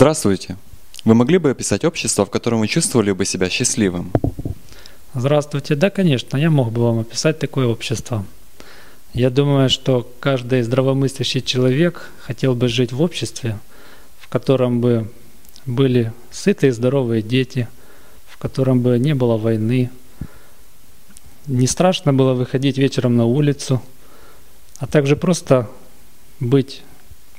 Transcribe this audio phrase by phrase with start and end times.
[0.00, 0.56] Здравствуйте.
[1.04, 4.10] Вы могли бы описать общество, в котором вы чувствовали бы себя счастливым?
[5.12, 5.74] Здравствуйте.
[5.74, 8.24] Да, конечно, я мог бы вам описать такое общество.
[9.12, 13.58] Я думаю, что каждый здравомыслящий человек хотел бы жить в обществе,
[14.18, 15.10] в котором бы
[15.66, 17.68] были сытые и здоровые дети,
[18.26, 19.90] в котором бы не было войны,
[21.46, 23.82] не страшно было выходить вечером на улицу,
[24.78, 25.68] а также просто
[26.40, 26.80] быть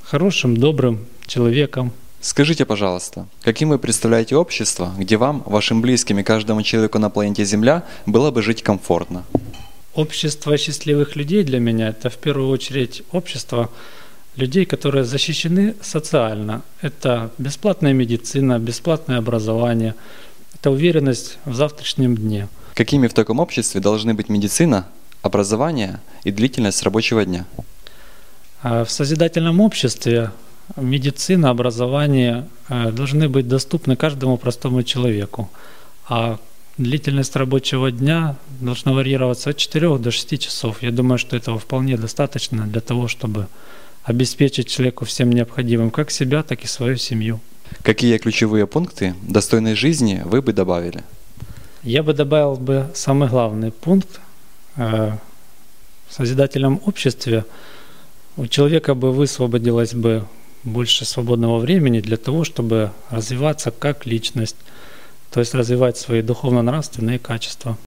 [0.03, 1.91] хорошим, добрым человеком.
[2.21, 7.43] Скажите, пожалуйста, каким вы представляете общество, где вам, вашим близким и каждому человеку на планете
[7.45, 9.23] Земля было бы жить комфортно?
[9.95, 13.71] Общество счастливых людей для меня– это в первую очередь общество
[14.35, 16.61] людей, которые защищены социально.
[16.81, 19.95] Это бесплатная медицина, бесплатное образование,
[20.53, 22.47] это уверенность в завтрашнем дне.
[22.75, 24.85] Какими в таком обществе должны быть медицина,
[25.23, 27.45] образование и длительность рабочего дня?
[28.61, 30.29] А В созидательном обществе
[30.77, 35.49] медицина, образование э, должны быть доступны каждому простому человеку.
[36.07, 36.37] А
[36.77, 40.83] длительность рабочего дня должна варьироваться от 4 до 6 часов.
[40.83, 43.47] Я думаю, что этого вполне достаточно для того, чтобы
[44.03, 47.39] обеспечить человеку всем необходимым как себя, так и свою семью.
[47.83, 51.03] Какие ключевые пункты достойной жизни вы бы добавили?
[51.83, 54.19] Я бы добавил бы самый главный пункт.
[54.75, 55.11] э,
[56.09, 57.45] В созидательном обществе
[58.37, 60.25] у человека бы высвободилось бы
[60.63, 64.57] больше свободного времени для того, чтобы развиваться как личность,
[65.31, 67.77] то есть развивать свои духовно-нравственные качества.